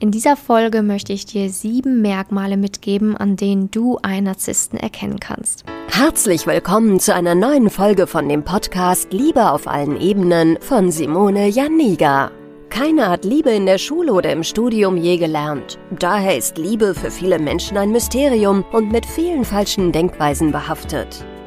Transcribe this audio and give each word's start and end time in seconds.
In 0.00 0.12
dieser 0.12 0.36
Folge 0.36 0.82
möchte 0.82 1.12
ich 1.12 1.26
dir 1.26 1.50
sieben 1.50 2.02
Merkmale 2.02 2.56
mitgeben, 2.56 3.16
an 3.16 3.34
denen 3.34 3.68
du 3.72 3.98
einen 4.00 4.26
Narzissten 4.26 4.78
erkennen 4.78 5.18
kannst. 5.18 5.64
Herzlich 5.88 6.46
willkommen 6.46 7.00
zu 7.00 7.12
einer 7.12 7.34
neuen 7.34 7.68
Folge 7.68 8.06
von 8.06 8.28
dem 8.28 8.44
Podcast 8.44 9.12
Liebe 9.12 9.50
auf 9.50 9.66
allen 9.66 10.00
Ebenen 10.00 10.56
von 10.60 10.92
Simone 10.92 11.48
Janiga. 11.48 12.30
Keiner 12.70 13.10
hat 13.10 13.24
Liebe 13.24 13.50
in 13.50 13.66
der 13.66 13.78
Schule 13.78 14.12
oder 14.12 14.30
im 14.30 14.44
Studium 14.44 14.96
je 14.96 15.16
gelernt. 15.16 15.80
Daher 15.98 16.36
ist 16.36 16.58
Liebe 16.58 16.94
für 16.94 17.10
viele 17.10 17.40
Menschen 17.40 17.76
ein 17.76 17.90
Mysterium 17.90 18.64
und 18.70 18.92
mit 18.92 19.04
vielen 19.04 19.44
falschen 19.44 19.90
Denkweisen 19.90 20.52
behaftet. 20.52 21.24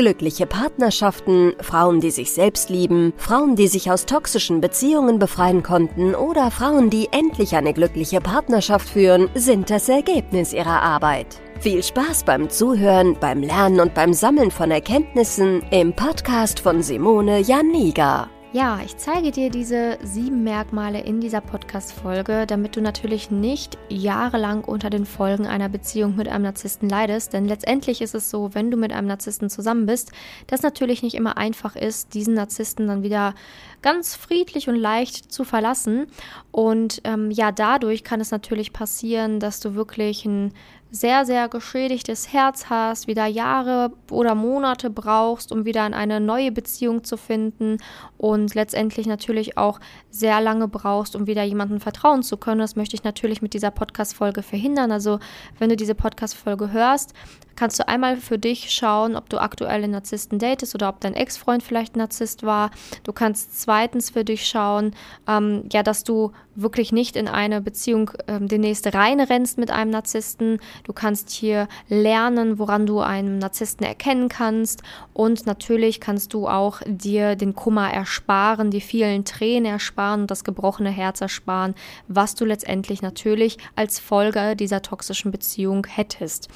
Glückliche 0.00 0.46
Partnerschaften, 0.46 1.52
Frauen, 1.60 2.00
die 2.00 2.10
sich 2.10 2.32
selbst 2.32 2.70
lieben, 2.70 3.12
Frauen, 3.18 3.54
die 3.54 3.68
sich 3.68 3.90
aus 3.90 4.06
toxischen 4.06 4.62
Beziehungen 4.62 5.18
befreien 5.18 5.62
konnten 5.62 6.14
oder 6.14 6.50
Frauen, 6.50 6.88
die 6.88 7.10
endlich 7.12 7.54
eine 7.54 7.74
glückliche 7.74 8.22
Partnerschaft 8.22 8.88
führen, 8.88 9.28
sind 9.34 9.68
das 9.68 9.90
Ergebnis 9.90 10.54
ihrer 10.54 10.80
Arbeit. 10.80 11.38
Viel 11.60 11.82
Spaß 11.82 12.24
beim 12.24 12.48
Zuhören, 12.48 13.14
beim 13.20 13.42
Lernen 13.42 13.78
und 13.78 13.92
beim 13.92 14.14
Sammeln 14.14 14.50
von 14.50 14.70
Erkenntnissen 14.70 15.62
im 15.70 15.92
Podcast 15.92 16.60
von 16.60 16.82
Simone 16.82 17.40
Janiga. 17.40 18.30
Ja, 18.52 18.80
ich 18.84 18.96
zeige 18.96 19.30
dir 19.30 19.48
diese 19.48 19.96
sieben 20.02 20.42
Merkmale 20.42 21.00
in 21.00 21.20
dieser 21.20 21.40
Podcast-Folge, 21.40 22.46
damit 22.48 22.74
du 22.74 22.80
natürlich 22.80 23.30
nicht 23.30 23.78
jahrelang 23.88 24.64
unter 24.64 24.90
den 24.90 25.06
Folgen 25.06 25.46
einer 25.46 25.68
Beziehung 25.68 26.16
mit 26.16 26.26
einem 26.26 26.42
Narzissten 26.42 26.88
leidest. 26.88 27.32
Denn 27.32 27.46
letztendlich 27.46 28.02
ist 28.02 28.16
es 28.16 28.28
so, 28.28 28.52
wenn 28.52 28.72
du 28.72 28.76
mit 28.76 28.92
einem 28.92 29.06
Narzissten 29.06 29.50
zusammen 29.50 29.86
bist, 29.86 30.10
dass 30.48 30.62
natürlich 30.62 31.04
nicht 31.04 31.14
immer 31.14 31.38
einfach 31.38 31.76
ist, 31.76 32.12
diesen 32.14 32.34
Narzissten 32.34 32.88
dann 32.88 33.04
wieder 33.04 33.36
ganz 33.82 34.16
friedlich 34.16 34.68
und 34.68 34.74
leicht 34.74 35.30
zu 35.30 35.44
verlassen. 35.44 36.08
Und 36.50 37.02
ähm, 37.04 37.30
ja, 37.30 37.52
dadurch 37.52 38.02
kann 38.02 38.20
es 38.20 38.32
natürlich 38.32 38.72
passieren, 38.72 39.38
dass 39.38 39.60
du 39.60 39.76
wirklich 39.76 40.24
ein 40.24 40.52
sehr, 40.90 41.24
sehr 41.24 41.48
geschädigtes 41.48 42.32
Herz 42.32 42.66
hast, 42.68 43.06
wieder 43.06 43.26
Jahre 43.26 43.92
oder 44.10 44.34
Monate 44.34 44.90
brauchst, 44.90 45.52
um 45.52 45.64
wieder 45.64 45.86
in 45.86 45.94
eine 45.94 46.20
neue 46.20 46.52
Beziehung 46.52 47.04
zu 47.04 47.16
finden 47.16 47.78
und 48.18 48.54
letztendlich 48.54 49.06
natürlich 49.06 49.56
auch 49.56 49.80
sehr 50.10 50.40
lange 50.40 50.68
brauchst, 50.68 51.14
um 51.14 51.26
wieder 51.26 51.42
jemandem 51.44 51.80
vertrauen 51.80 52.22
zu 52.22 52.36
können. 52.36 52.60
Das 52.60 52.76
möchte 52.76 52.96
ich 52.96 53.04
natürlich 53.04 53.42
mit 53.42 53.54
dieser 53.54 53.70
Podcast-Folge 53.70 54.42
verhindern. 54.42 54.90
Also, 54.92 55.20
wenn 55.58 55.68
du 55.68 55.76
diese 55.76 55.94
Podcast-Folge 55.94 56.72
hörst, 56.72 57.14
kannst 57.60 57.78
du 57.78 57.86
einmal 57.86 58.16
für 58.16 58.38
dich 58.38 58.70
schauen, 58.70 59.16
ob 59.16 59.28
du 59.28 59.38
aktuell 59.38 59.84
einen 59.84 59.92
Narzissten 59.92 60.38
datest 60.38 60.74
oder 60.74 60.88
ob 60.88 61.00
dein 61.00 61.14
Ex-Freund 61.14 61.62
vielleicht 61.62 61.94
ein 61.94 61.98
Narzisst 61.98 62.42
war. 62.42 62.70
Du 63.04 63.12
kannst 63.12 63.60
zweitens 63.60 64.10
für 64.10 64.24
dich 64.24 64.46
schauen, 64.46 64.92
ähm, 65.28 65.64
ja, 65.70 65.82
dass 65.82 66.02
du 66.02 66.32
wirklich 66.54 66.92
nicht 66.92 67.16
in 67.16 67.28
eine 67.28 67.60
Beziehung 67.60 68.10
ähm, 68.26 68.48
demnächst 68.48 68.92
reinrennst 68.94 69.58
mit 69.58 69.70
einem 69.70 69.90
Narzissten. 69.90 70.58
Du 70.84 70.92
kannst 70.92 71.30
hier 71.30 71.68
lernen, 71.88 72.58
woran 72.58 72.86
du 72.86 73.00
einen 73.00 73.38
Narzissten 73.38 73.86
erkennen 73.86 74.28
kannst. 74.28 74.82
Und 75.12 75.46
natürlich 75.46 76.00
kannst 76.00 76.32
du 76.34 76.48
auch 76.48 76.80
dir 76.86 77.36
den 77.36 77.54
Kummer 77.54 77.92
ersparen, 77.92 78.70
die 78.70 78.80
vielen 78.80 79.24
Tränen 79.24 79.72
ersparen 79.72 80.22
und 80.22 80.30
das 80.30 80.44
gebrochene 80.44 80.90
Herz 80.90 81.20
ersparen, 81.20 81.74
was 82.08 82.34
du 82.34 82.44
letztendlich 82.44 83.02
natürlich 83.02 83.58
als 83.76 83.98
Folge 83.98 84.56
dieser 84.56 84.82
toxischen 84.82 85.30
Beziehung 85.30 85.86
hättest. 85.86 86.48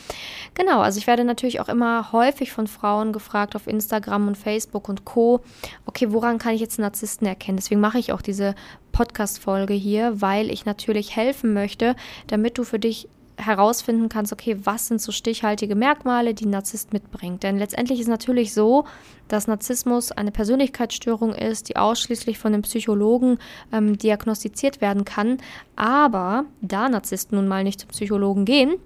Genau, 0.55 0.81
also 0.81 0.99
ich 0.99 1.07
werde 1.07 1.25
natürlich 1.25 1.61
auch 1.61 1.69
immer 1.69 2.13
häufig 2.13 2.53
von 2.53 2.67
Frauen 2.67 3.13
gefragt 3.13 3.57
auf 3.57 3.67
Instagram 3.67 4.29
und 4.29 4.39
Facebook 4.39 4.89
und 4.89 5.05
Co. 5.05 5.41
Okay, 5.87 6.13
woran 6.13 6.39
kann 6.39 6.55
ich 6.55 6.61
jetzt 6.61 6.79
einen 6.79 6.87
Narzissten 6.87 7.27
erkennen? 7.27 7.57
Deswegen 7.57 7.81
mache 7.81 7.99
ich 7.99 8.13
auch 8.13 8.23
diese 8.23 8.55
Podcast-Folge 8.93 9.75
hier, 9.75 10.21
weil 10.21 10.51
ich 10.51 10.67
natürlich 10.67 11.17
helfen 11.17 11.53
möchte, 11.53 11.97
damit 12.29 12.59
du 12.59 12.65
für 12.65 12.79
dich 12.79 13.09
herausfinden 13.37 14.09
kannst, 14.09 14.33
okay, 14.33 14.57
was 14.65 14.87
sind 14.89 15.01
so 15.01 15.13
stichhaltige 15.13 15.75
Merkmale, 15.75 16.35
die 16.35 16.47
ein 16.47 16.51
Narzisst 16.51 16.93
mitbringt. 16.93 17.43
Denn 17.43 17.59
letztendlich 17.59 18.01
ist 18.01 18.09
natürlich 18.09 18.55
so, 18.55 18.85
dass 19.29 19.47
Narzissmus 19.47 20.13
eine 20.13 20.31
Persönlichkeitsstörung 20.31 21.35
ist, 21.35 21.69
die 21.69 21.77
ausschließlich 21.77 22.39
von 22.39 22.53
den 22.53 22.63
Psychologen 22.63 23.39
ähm, 23.73 23.99
diagnostiziert 23.99 24.81
werden 24.81 25.05
kann. 25.05 25.39
Aber 25.77 26.45
da 26.61 26.89
Narzissten 26.89 27.37
nun 27.37 27.49
mal 27.49 27.65
nicht 27.65 27.81
zum 27.81 27.91
Psychologen 27.91 28.45
gehen, 28.45 28.77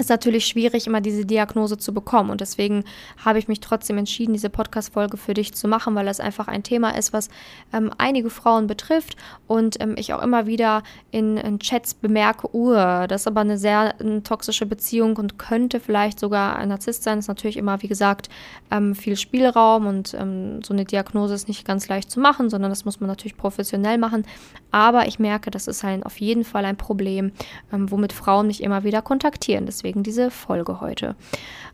ist 0.00 0.10
natürlich 0.10 0.46
schwierig, 0.46 0.86
immer 0.86 1.00
diese 1.00 1.24
Diagnose 1.24 1.78
zu 1.78 1.94
bekommen. 1.94 2.30
Und 2.30 2.40
deswegen 2.40 2.84
habe 3.24 3.38
ich 3.38 3.48
mich 3.48 3.60
trotzdem 3.60 3.98
entschieden, 3.98 4.32
diese 4.32 4.50
Podcast-Folge 4.50 5.16
für 5.16 5.34
dich 5.34 5.54
zu 5.54 5.68
machen, 5.68 5.94
weil 5.94 6.06
das 6.06 6.20
einfach 6.20 6.48
ein 6.48 6.62
Thema 6.62 6.96
ist, 6.96 7.12
was 7.12 7.28
ähm, 7.72 7.90
einige 7.98 8.30
Frauen 8.30 8.66
betrifft 8.66 9.16
und 9.46 9.80
ähm, 9.80 9.94
ich 9.96 10.12
auch 10.14 10.22
immer 10.22 10.46
wieder 10.46 10.82
in, 11.10 11.36
in 11.36 11.58
Chats 11.58 11.94
bemerke, 11.94 12.48
uh, 12.54 13.06
das 13.06 13.22
ist 13.22 13.26
aber 13.26 13.40
eine 13.40 13.58
sehr 13.58 14.00
eine 14.00 14.22
toxische 14.22 14.66
Beziehung 14.66 15.16
und 15.16 15.38
könnte 15.38 15.80
vielleicht 15.80 16.20
sogar 16.20 16.56
ein 16.56 16.68
Narzisst 16.68 17.02
sein. 17.02 17.18
Das 17.18 17.24
ist 17.24 17.28
natürlich 17.28 17.56
immer, 17.56 17.82
wie 17.82 17.88
gesagt, 17.88 18.28
ähm, 18.70 18.94
viel 18.94 19.16
Spielraum 19.16 19.86
und 19.86 20.14
ähm, 20.14 20.62
so 20.62 20.72
eine 20.72 20.84
Diagnose 20.84 21.34
ist 21.34 21.48
nicht 21.48 21.66
ganz 21.66 21.88
leicht 21.88 22.10
zu 22.10 22.20
machen, 22.20 22.48
sondern 22.48 22.70
das 22.70 22.84
muss 22.84 23.00
man 23.00 23.08
natürlich 23.08 23.36
professionell 23.36 23.98
machen. 23.98 24.24
Aber 24.70 25.08
ich 25.08 25.18
merke, 25.18 25.50
das 25.50 25.66
ist 25.66 25.84
ein, 25.84 26.04
auf 26.04 26.20
jeden 26.20 26.44
Fall 26.44 26.64
ein 26.64 26.76
Problem, 26.76 27.32
ähm, 27.72 27.90
womit 27.90 28.12
Frauen 28.12 28.46
mich 28.46 28.62
immer 28.62 28.84
wieder 28.84 29.02
kontaktieren. 29.02 29.66
Deswegen 29.66 29.89
deswegen 29.90 30.02
diese 30.02 30.30
Folge 30.30 30.80
heute. 30.80 31.16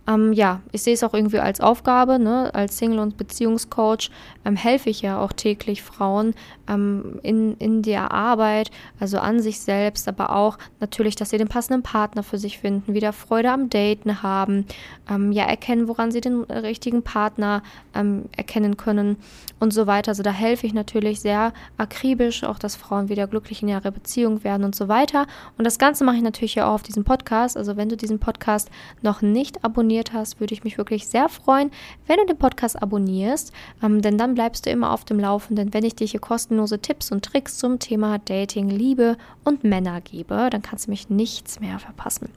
Ähm, 0.09 0.33
ja, 0.33 0.61
ich 0.73 0.83
sehe 0.83 0.95
es 0.95 1.03
auch 1.03 1.15
irgendwie 1.15 1.41
als 1.41 1.61
Aufgabe, 1.61 2.19
ne? 2.19 2.55
als 2.55 2.79
Single- 2.79 3.01
und 3.01 3.17
Beziehungscoach 3.17 4.11
ähm, 4.45 4.55
helfe 4.55 4.89
ich 4.89 5.03
ja 5.03 5.21
auch 5.21 5.33
täglich 5.33 5.83
Frauen 5.83 6.35
ähm, 6.69 7.19
in, 7.23 7.57
in 7.57 7.83
der 7.83 8.13
Arbeit, 8.13 8.71
also 9.01 9.19
an 9.19 9.41
sich 9.41 9.61
selbst, 9.61 10.07
aber 10.07 10.35
auch 10.35 10.59
natürlich, 10.79 11.17
dass 11.17 11.31
sie 11.31 11.39
den 11.39 11.49
passenden 11.49 11.83
Partner 11.83 12.23
für 12.23 12.39
sich 12.39 12.59
finden, 12.59 12.95
wieder 12.95 13.13
Freude 13.13 13.51
am 13.51 13.69
Daten 13.69 14.23
haben, 14.23 14.67
ähm, 15.11 15.33
ja, 15.33 15.45
erkennen, 15.45 15.89
woran 15.89 16.13
sie 16.13 16.21
den 16.21 16.45
richtigen 16.45 17.03
Partner 17.03 17.63
ähm, 17.95 18.27
erkennen 18.37 18.77
können 18.77 19.17
und 19.59 19.73
so 19.73 19.89
weiter. 19.89 20.13
Also 20.13 20.23
da 20.23 20.31
helfe 20.31 20.67
ich 20.67 20.75
natürlich 20.75 21.21
sehr 21.21 21.53
akribisch, 21.79 22.45
auch 22.45 22.61
dass 22.61 22.77
Frauen 22.77 23.09
wieder 23.09 23.27
glücklich 23.27 23.63
in 23.63 23.69
ihrer 23.69 23.91
Beziehung 23.91 24.45
werden 24.45 24.63
und 24.63 24.77
so 24.77 24.87
weiter. 24.87 25.27
Und 25.59 25.65
das 25.65 25.79
Ganze 25.79 26.05
mache 26.05 26.17
ich 26.17 26.23
natürlich 26.23 26.55
ja 26.55 26.69
auch 26.69 26.75
auf 26.75 26.83
diesem 26.85 27.03
Podcast. 27.03 27.57
Also 27.57 27.77
wenn 27.77 27.89
du 27.89 27.96
diesen 27.97 28.19
Podcast 28.19 28.71
noch 29.03 29.23
nicht 29.23 29.65
abonniert 29.65 30.13
hast, 30.13 30.41
würde 30.41 30.55
ich 30.55 30.65
mich 30.65 30.79
wirklich 30.79 31.09
sehr 31.09 31.29
freuen, 31.29 31.71
wenn 32.07 32.19
du 32.19 32.27
den 32.27 32.39
Podcast 32.39 32.81
abonnierst, 32.81 33.53
ähm, 33.83 34.03
denn 34.03 34.19
dann 34.19 34.35
bleibst 34.35 34.67
du 34.67 34.71
immer 34.71 34.93
auf 34.93 35.05
dem 35.05 35.19
Laufenden, 35.19 35.73
wenn 35.75 35.85
ich 35.85 35.97
dir 35.97 36.07
hier 36.07 36.21
kostenlose 36.21 36.79
Tipps 36.81 37.11
und 37.11 37.25
Tricks 37.25 37.59
zum 37.59 37.79
Thema 37.79 38.19
Dating, 38.19 38.69
Liebe 38.69 39.17
und 39.45 39.65
Männer 39.65 40.01
gebe. 40.01 40.49
Dann 40.51 40.63
kannst 40.63 40.87
du 40.87 40.91
mich 40.91 41.11
nichts 41.11 41.61
mehr 41.61 41.79
verpassen. 41.79 42.29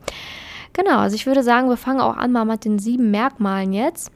Genau, 0.74 1.00
also 1.00 1.16
ich 1.16 1.25
würde 1.25 1.44
sagen, 1.44 1.69
wir 1.69 1.78
fangen 1.78 2.02
auch 2.02 2.16
an 2.16 2.31
mal 2.31 2.46
mit 2.46 2.66
den 2.66 2.80
sieben 2.80 3.12
Merkmalen 3.12 3.74
jetzt, 3.74 4.12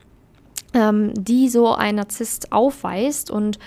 ähm, 0.74 1.14
die 1.16 1.50
so 1.50 1.74
ein 1.74 1.96
Narzisst 1.96 2.52
aufweist 2.52 3.32
und 3.32 3.60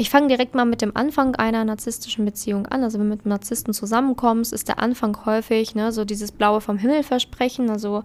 ich 0.00 0.08
fange 0.08 0.28
direkt 0.28 0.54
mal 0.54 0.64
mit 0.64 0.80
dem 0.80 0.96
Anfang 0.96 1.36
einer 1.36 1.62
narzisstischen 1.62 2.24
Beziehung 2.24 2.64
an. 2.64 2.82
Also 2.82 2.98
wenn 2.98 3.10
du 3.10 3.16
mit 3.16 3.26
einem 3.26 3.32
Narzissten 3.32 3.74
zusammenkommst, 3.74 4.50
ist 4.50 4.66
der 4.68 4.78
Anfang 4.78 5.26
häufig 5.26 5.74
ne, 5.74 5.92
so 5.92 6.06
dieses 6.06 6.32
blaue 6.32 6.62
vom 6.62 6.78
Himmel 6.78 7.02
versprechen. 7.02 7.68
Also 7.68 8.02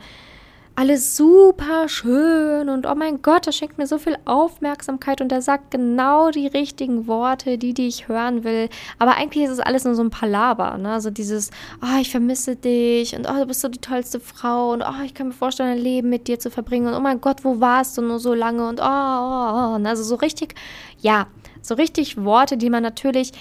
alles 0.75 1.15
super 1.15 1.87
schön 1.87 2.67
und 2.67 2.85
oh 2.85 2.95
mein 2.95 3.21
Gott, 3.21 3.47
das 3.47 3.55
schenkt 3.55 3.77
mir 3.77 3.87
so 3.87 3.97
viel 3.97 4.17
Aufmerksamkeit 4.25 5.21
und 5.21 5.31
er 5.31 5.41
sagt 5.41 5.71
genau 5.71 6.31
die 6.31 6.47
richtigen 6.47 7.07
Worte, 7.07 7.57
die, 7.57 7.73
die 7.73 7.87
ich 7.87 8.09
hören 8.09 8.43
will. 8.43 8.67
Aber 8.99 9.15
eigentlich 9.15 9.45
ist 9.45 9.51
es 9.51 9.61
alles 9.61 9.85
nur 9.85 9.95
so 9.95 10.03
ein 10.03 10.09
Palaber, 10.09 10.77
ne? 10.77 10.91
Also 10.91 11.11
dieses, 11.11 11.49
oh, 11.81 11.97
ich 12.01 12.11
vermisse 12.11 12.57
dich 12.57 13.15
und 13.15 13.25
oh, 13.25 13.39
du 13.39 13.45
bist 13.45 13.61
so 13.61 13.69
die 13.69 13.79
tollste 13.79 14.19
Frau 14.19 14.73
und 14.73 14.81
oh, 14.81 15.03
ich 15.05 15.13
kann 15.13 15.27
mir 15.27 15.33
vorstellen, 15.33 15.77
ein 15.77 15.77
Leben 15.77 16.09
mit 16.09 16.27
dir 16.27 16.39
zu 16.39 16.51
verbringen 16.51 16.87
und 16.87 16.93
oh 16.93 16.99
mein 16.99 17.21
Gott, 17.21 17.45
wo 17.45 17.61
warst 17.61 17.97
du 17.97 18.01
nur 18.01 18.19
so 18.19 18.33
lange 18.33 18.67
und 18.67 18.81
oh, 18.81 18.83
oh, 18.83 19.77
oh. 19.77 19.87
Also 19.87 20.03
so 20.03 20.15
richtig, 20.15 20.55
ja, 20.99 21.27
so 21.67 21.75
richtig 21.75 22.23
Worte, 22.23 22.57
die 22.57 22.69
man 22.69 22.83
natürlich 22.83 23.31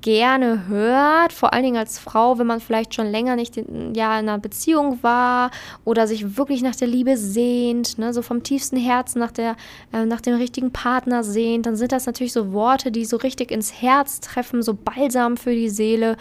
gerne 0.00 0.66
hört, 0.68 1.32
vor 1.32 1.52
allen 1.52 1.64
Dingen 1.64 1.76
als 1.76 1.98
Frau, 1.98 2.38
wenn 2.38 2.46
man 2.46 2.60
vielleicht 2.60 2.94
schon 2.94 3.06
länger 3.06 3.36
nicht 3.36 3.56
in, 3.56 3.94
ja, 3.94 4.18
in 4.18 4.28
einer 4.28 4.38
Beziehung 4.38 5.02
war 5.02 5.50
oder 5.84 6.06
sich 6.06 6.36
wirklich 6.36 6.62
nach 6.62 6.76
der 6.76 6.88
Liebe 6.88 7.16
sehnt, 7.16 7.98
ne, 7.98 8.14
so 8.14 8.22
vom 8.22 8.42
tiefsten 8.42 8.76
Herzen 8.76 9.18
nach, 9.18 9.32
der, 9.32 9.56
äh, 9.92 10.06
nach 10.06 10.20
dem 10.20 10.34
richtigen 10.36 10.72
Partner 10.72 11.22
sehnt, 11.22 11.66
dann 11.66 11.76
sind 11.76 11.92
das 11.92 12.06
natürlich 12.06 12.32
so 12.32 12.52
Worte, 12.52 12.90
die 12.90 13.04
so 13.04 13.18
richtig 13.18 13.50
ins 13.50 13.82
Herz 13.82 14.20
treffen, 14.20 14.62
so 14.62 14.74
balsam 14.74 15.36
für 15.36 15.52
die 15.52 15.68
Seele 15.68 16.16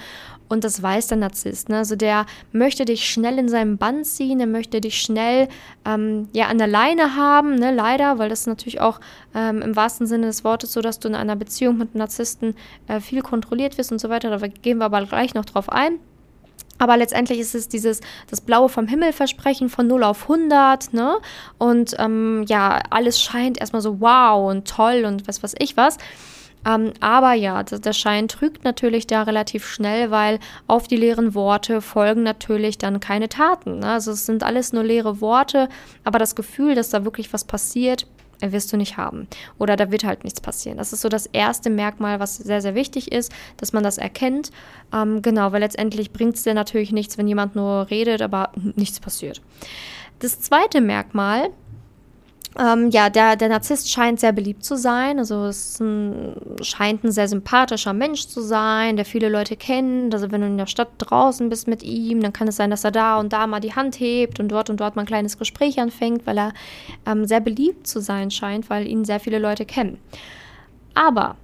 Und 0.47 0.63
das 0.63 0.81
weiß 0.81 1.07
der 1.07 1.18
Narzisst. 1.18 1.69
Ne? 1.69 1.77
Also 1.77 1.95
der 1.95 2.25
möchte 2.51 2.86
dich 2.86 3.09
schnell 3.09 3.39
in 3.39 3.50
seinem 3.50 3.77
Band 3.77 4.06
ziehen, 4.06 4.38
der 4.38 4.47
möchte 4.47 4.80
dich 4.80 5.01
schnell 5.01 5.47
ähm, 5.86 6.30
ja, 6.33 6.47
an 6.47 6.59
der 6.59 6.68
Leine 6.68 7.15
haben, 7.15 7.56
ne? 7.56 7.74
leider, 7.74 8.19
weil 8.19 8.30
das 8.30 8.45
natürlich 8.45 8.80
auch 8.80 9.00
ähm, 9.33 9.62
im 9.62 9.75
wahrsten 9.75 10.06
Sinne 10.06 10.27
des 10.27 10.44
Wortes 10.44 10.71
so, 10.71 10.81
dass 10.81 11.00
du 11.00 11.07
in 11.07 11.15
einer 11.15 11.36
Beziehung 11.36 11.77
mit 11.77 11.95
Narzissten 11.95 12.56
äh, 12.88 13.00
viel 13.00 13.21
kontrolliert 13.21 13.77
wirst 13.77 13.92
und 13.92 14.00
so 14.00 14.09
weiter. 14.09 14.38
Da 14.38 14.47
gehen 14.47 14.77
wir 14.77 14.86
aber 14.86 15.03
gleich 15.06 15.33
noch 15.33 15.45
drauf 15.45 15.69
ein. 15.69 16.00
Aber 16.77 16.97
letztendlich 16.97 17.39
ist 17.39 17.56
es 17.56 17.69
dieses, 17.69 18.01
das 18.30 18.42
Blaue 18.42 18.68
vom 18.68 18.88
Himmel 18.88 19.13
Versprechen 19.13 19.69
von 19.69 19.88
0 19.88 20.03
auf 20.03 20.24
100, 20.24 20.94
ne? 20.94 21.18
Und 21.57 21.95
ähm, 22.00 22.44
ja, 22.50 22.81
alles 22.89 23.21
scheint 23.21 23.59
erstmal 23.59 23.81
so 23.81 24.01
wow 24.01 24.50
und 24.51 24.68
toll 24.68 25.06
und 25.06 25.25
was 25.27 25.42
weiß 25.42 25.56
ich 25.59 25.77
was. 25.77 25.97
Ähm, 26.66 26.94
aber 27.00 27.34
ja, 27.34 27.64
der 27.64 27.94
Schein 27.94 28.28
trügt 28.28 28.64
natürlich 28.64 29.08
da 29.08 29.24
relativ 29.24 29.68
schnell, 29.68 30.12
weil 30.12 30.40
auf 30.68 30.88
die 30.88 30.98
leeren 30.98 31.36
Worte 31.36 31.82
folgen 31.82 32.24
natürlich 32.24 32.78
dann 32.78 33.00
keine 33.00 33.30
Taten. 33.30 33.80
Ne? 33.80 33.88
Also 33.92 34.12
es 34.12 34.26
sind 34.26 34.44
alles 34.44 34.74
nur 34.74 34.84
leere 34.84 35.22
Worte, 35.22 35.70
aber 36.04 36.20
das 36.20 36.36
Gefühl, 36.36 36.76
dass 36.76 36.90
da 36.90 37.06
wirklich 37.06 37.32
was 37.34 37.44
passiert, 37.44 38.08
wirst 38.42 38.74
du 38.74 38.78
nicht 38.78 38.98
haben. 38.98 39.28
Oder 39.60 39.76
da 39.76 39.92
wird 39.92 40.04
halt 40.04 40.24
nichts 40.24 40.42
passieren. 40.42 40.78
Das 40.78 40.94
ist 40.94 41.02
so 41.02 41.10
das 41.10 41.26
erste 41.28 41.70
Merkmal, 41.70 42.20
was 42.20 42.38
sehr, 42.38 42.62
sehr 42.62 42.76
wichtig 42.76 43.12
ist, 43.12 43.32
dass 43.58 43.74
man 43.74 43.84
das 43.84 43.98
erkennt. 43.98 44.52
Ähm, 44.94 45.22
genau, 45.22 45.52
weil 45.52 45.62
letztendlich 45.62 46.12
bringt 46.12 46.36
es 46.36 46.44
dir 46.44 46.54
natürlich 46.54 46.92
nichts, 46.92 47.18
wenn 47.18 47.28
jemand 47.28 47.56
nur 47.56 47.90
redet, 47.90 48.22
aber 48.22 48.52
nichts 48.76 49.00
passiert. 49.00 49.42
Das 50.20 50.40
zweite 50.40 50.82
Merkmal 50.82 51.50
ähm, 52.57 52.90
ja, 52.90 53.10
der, 53.10 53.36
der 53.36 53.50
Narzisst 53.50 53.92
scheint 53.92 54.19
sehr 54.19 54.31
beliebt 54.31 54.63
zu 54.63 54.78
sein. 54.78 55.19
Also 55.19 55.46
es 55.46 55.80
ein, 55.80 56.36
scheint 56.62 57.04
ein 57.04 57.12
sehr 57.12 57.28
sympathischer 57.28 57.92
Mensch 57.92 58.28
zu 58.28 58.42
sein, 58.42 58.96
der 58.96 59.06
viele 59.06 59.28
Leute 59.28 59.57
kennt. 59.57 60.13
Also 60.13 60.31
wenn 60.31 60.42
du 60.42 60.48
in 60.48 60.57
der 60.57 60.68
Stadt 60.68 60.90
draußen 60.98 61.50
bist 61.50 61.68
mit 61.68 61.84
ihm, 61.84 62.22
dann 62.22 62.31
kann 62.31 62.48
es 62.48 62.56
sein, 62.56 62.69
dass 62.69 62.86
er 62.86 62.92
da 62.92 63.19
und 63.19 63.34
da 63.34 63.46
mal 63.48 63.60
die 63.60 63.75
Hand 63.75 64.00
hebt 64.00 64.40
und 64.40 64.50
dort 64.50 64.69
und 64.69 64.80
dort 64.80 64.96
mal 64.96 65.04
ein 65.04 65.07
kleines 65.07 65.38
Gespräch 65.38 65.80
anfängt, 65.80 66.25
weil 66.25 66.38
er 66.38 66.54
ähm, 67.06 67.25
sehr 67.25 67.42
beliebt 67.42 67.88
zu 67.88 68.00
sein 68.00 68.31
scheint, 68.31 68.69
weil 68.69 68.88
ihn 68.88 69.04
sehr 69.04 69.19
viele 69.19 69.40
Leute 69.40 69.66
kennen. 69.66 69.98
Aber 70.94 71.36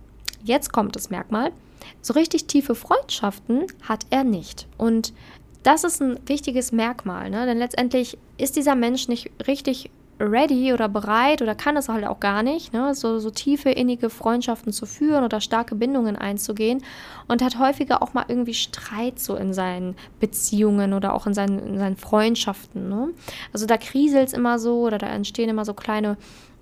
jetzt 0.44 0.72
kommt 0.72 0.96
das 0.96 1.10
Merkmal. 1.10 1.52
So 2.02 2.13
richtig 2.13 2.46
tiefe 2.46 2.74
Freundschaften 2.74 3.66
hat 3.84 4.06
er 4.12 4.24
nicht. 4.24 4.68
Und 4.78 5.13
das 5.63 5.84
ist 5.84 6.02
ein 6.02 6.19
wichtiges 6.25 6.72
Merkmal, 6.72 7.30
ne? 7.30 7.46
denn 7.46 7.58
letztendlich 7.58 8.18
ist 8.38 8.56
dieser 8.56 8.75
Mensch 8.75 9.08
nicht 9.08 9.30
richtig 9.46 9.92
ready 10.22 10.74
oder 10.74 10.88
bereit 10.88 11.42
oder 11.42 11.56
kann 11.56 11.78
es 11.78 11.90
halt 11.90 12.06
auch 12.06 12.20
gar 12.20 12.44
nicht, 12.44 12.74
ne? 12.74 12.94
so, 12.94 13.20
so 13.20 13.30
tiefe, 13.32 13.70
innige 13.70 14.10
Freundschaften 14.10 14.72
zu 14.72 14.86
führen 14.86 15.24
oder 15.24 15.42
starke 15.42 15.76
Bindungen 15.76 16.16
einzugehen 16.16 16.84
und 17.28 17.42
hat 17.42 17.60
häufiger 17.60 18.02
auch 18.02 18.14
mal 18.14 18.26
irgendwie 18.28 18.54
Streit 18.54 19.20
so 19.20 19.36
in 19.36 19.54
seinen 19.54 19.96
Beziehungen 20.20 20.94
oder 20.94 21.14
auch 21.14 21.28
in 21.28 21.34
seinen, 21.34 21.60
in 21.60 21.78
seinen 21.78 21.98
Freundschaften. 21.98 22.90
Ne? 22.90 23.10
Also 23.54 23.66
da 23.66 23.78
kriselt 23.78 24.28
es 24.28 24.34
immer 24.34 24.60
so 24.60 24.82
oder 24.82 24.98
da 24.98 25.08
entstehen 25.08 25.50
immer 25.50 25.66
so 25.66 25.74
kleine 25.74 26.18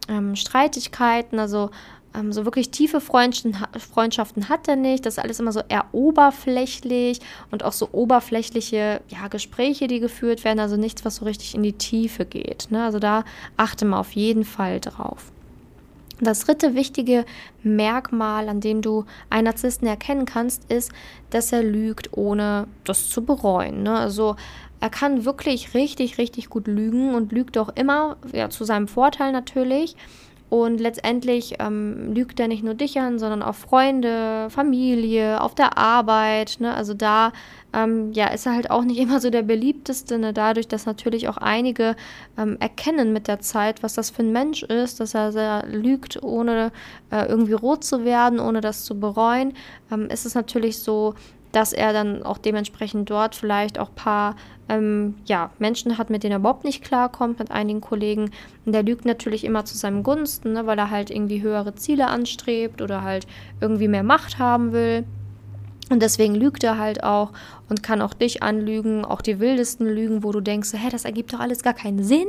ähm, 0.07 0.35
Streitigkeiten, 0.35 1.39
also 1.39 1.69
ähm, 2.15 2.31
so 2.31 2.45
wirklich 2.45 2.71
tiefe 2.71 3.01
Freundschaften 3.01 4.49
hat 4.49 4.67
er 4.67 4.75
nicht. 4.75 5.05
Das 5.05 5.15
ist 5.15 5.23
alles 5.23 5.39
immer 5.39 5.51
so 5.51 5.61
eher 5.67 5.85
oberflächlich 5.91 7.19
und 7.51 7.63
auch 7.63 7.73
so 7.73 7.89
oberflächliche 7.91 9.01
ja, 9.07 9.27
Gespräche, 9.27 9.87
die 9.87 9.99
geführt 9.99 10.43
werden. 10.43 10.59
Also 10.59 10.77
nichts, 10.77 11.05
was 11.05 11.17
so 11.17 11.25
richtig 11.25 11.55
in 11.55 11.63
die 11.63 11.73
Tiefe 11.73 12.25
geht. 12.25 12.67
Ne? 12.71 12.83
Also 12.83 12.99
da 12.99 13.23
achte 13.57 13.85
mal 13.85 13.99
auf 13.99 14.11
jeden 14.11 14.45
Fall 14.45 14.79
drauf. 14.79 15.31
Das 16.21 16.41
dritte 16.41 16.75
wichtige 16.75 17.25
Merkmal, 17.63 18.49
an 18.49 18.59
dem 18.59 18.81
du 18.81 19.05
einen 19.29 19.45
Narzissten 19.45 19.87
erkennen 19.87 20.25
kannst, 20.25 20.69
ist, 20.69 20.91
dass 21.29 21.53
er 21.53 21.63
lügt, 21.63 22.17
ohne 22.17 22.67
das 22.83 23.09
zu 23.09 23.23
bereuen. 23.23 23.83
Ne? 23.83 23.97
Also 23.97 24.35
er 24.81 24.89
kann 24.89 25.25
wirklich 25.25 25.73
richtig, 25.73 26.17
richtig 26.17 26.49
gut 26.49 26.67
lügen 26.67 27.15
und 27.15 27.31
lügt 27.31 27.57
auch 27.57 27.69
immer, 27.69 28.17
ja, 28.33 28.49
zu 28.49 28.63
seinem 28.63 28.87
Vorteil 28.87 29.31
natürlich. 29.31 29.95
Und 30.49 30.79
letztendlich 30.79 31.55
ähm, 31.59 32.13
lügt 32.13 32.39
er 32.39 32.47
nicht 32.47 32.63
nur 32.63 32.73
dich 32.73 32.99
an, 32.99 33.19
sondern 33.19 33.43
auch 33.43 33.53
Freunde, 33.53 34.49
Familie, 34.49 35.41
auf 35.41 35.53
der 35.53 35.77
Arbeit. 35.77 36.57
Ne? 36.59 36.73
Also 36.73 36.95
da 36.95 37.31
ähm, 37.71 38.11
ja, 38.13 38.27
ist 38.27 38.47
er 38.47 38.55
halt 38.55 38.71
auch 38.71 38.83
nicht 38.83 38.99
immer 38.99 39.19
so 39.19 39.29
der 39.29 39.43
beliebteste. 39.43 40.17
Ne? 40.17 40.33
Dadurch, 40.33 40.67
dass 40.67 40.87
natürlich 40.87 41.29
auch 41.29 41.37
einige 41.37 41.95
ähm, 42.37 42.57
erkennen 42.59 43.13
mit 43.13 43.27
der 43.27 43.39
Zeit, 43.39 43.83
was 43.83 43.93
das 43.93 44.09
für 44.09 44.23
ein 44.23 44.31
Mensch 44.31 44.63
ist, 44.63 44.99
dass 44.99 45.13
er 45.13 45.31
sehr 45.31 45.65
lügt, 45.67 46.23
ohne 46.23 46.71
äh, 47.11 47.25
irgendwie 47.27 47.53
rot 47.53 47.83
zu 47.83 48.03
werden, 48.03 48.39
ohne 48.39 48.61
das 48.61 48.85
zu 48.85 48.99
bereuen, 48.99 49.53
ähm, 49.91 50.07
ist 50.07 50.25
es 50.25 50.33
natürlich 50.33 50.79
so, 50.79 51.13
dass 51.51 51.73
er 51.73 51.93
dann 51.93 52.23
auch 52.23 52.37
dementsprechend 52.37 53.09
dort 53.09 53.35
vielleicht 53.35 53.79
auch 53.79 53.89
ein 53.89 53.95
paar 53.95 54.35
ähm, 54.69 55.15
ja, 55.25 55.49
Menschen 55.59 55.97
hat, 55.97 56.09
mit 56.09 56.23
denen 56.23 56.33
er 56.33 56.39
überhaupt 56.39 56.63
nicht 56.63 56.83
klarkommt, 56.83 57.39
mit 57.39 57.51
einigen 57.51 57.81
Kollegen. 57.81 58.31
Und 58.65 58.73
der 58.73 58.83
lügt 58.83 59.05
natürlich 59.05 59.43
immer 59.43 59.65
zu 59.65 59.77
seinem 59.77 60.03
Gunsten, 60.03 60.53
ne, 60.53 60.67
weil 60.67 60.77
er 60.77 60.91
halt 60.91 61.09
irgendwie 61.09 61.41
höhere 61.41 61.75
Ziele 61.75 62.07
anstrebt 62.07 62.81
oder 62.81 63.03
halt 63.03 63.25
irgendwie 63.59 63.87
mehr 63.87 64.03
Macht 64.03 64.37
haben 64.37 64.71
will. 64.71 65.05
Und 65.89 66.03
deswegen 66.03 66.35
lügt 66.35 66.63
er 66.63 66.77
halt 66.77 67.03
auch 67.03 67.31
und 67.67 67.81
kann 67.81 68.03
auch 68.03 68.13
dich 68.13 68.43
anlügen, 68.43 69.05
auch 69.05 69.21
die 69.21 69.39
wildesten 69.39 69.87
Lügen, 69.87 70.23
wo 70.23 70.31
du 70.31 70.39
denkst, 70.39 70.73
hä, 70.73 70.89
das 70.91 71.03
ergibt 71.03 71.33
doch 71.33 71.39
alles 71.39 71.63
gar 71.63 71.73
keinen 71.73 72.03
Sinn. 72.03 72.27